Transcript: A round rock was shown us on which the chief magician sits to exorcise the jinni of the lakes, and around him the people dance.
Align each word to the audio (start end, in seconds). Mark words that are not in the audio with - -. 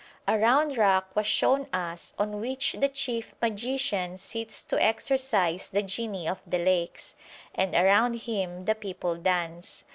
A 0.27 0.35
round 0.35 0.77
rock 0.77 1.15
was 1.15 1.27
shown 1.27 1.67
us 1.71 2.15
on 2.17 2.41
which 2.41 2.73
the 2.73 2.89
chief 2.89 3.35
magician 3.39 4.17
sits 4.17 4.63
to 4.63 4.83
exorcise 4.83 5.67
the 5.69 5.83
jinni 5.83 6.27
of 6.27 6.39
the 6.47 6.57
lakes, 6.57 7.13
and 7.53 7.75
around 7.75 8.21
him 8.21 8.65
the 8.65 8.73
people 8.73 9.13
dance. 9.15 9.83